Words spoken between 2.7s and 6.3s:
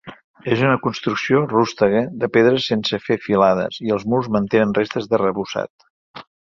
sense fer filades, i els murs mantenen restes d'arrebossat.